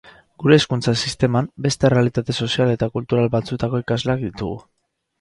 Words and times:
Gure 0.43 0.55
hezkuntza 0.59 0.93
sisteman, 1.07 1.51
beste 1.67 1.87
errealitate 1.91 2.39
sozial 2.47 2.75
eta 2.79 2.91
kultura 2.99 3.29
batzuetako 3.39 3.87
ikasleak 3.87 4.29
ditugu. 4.29 4.61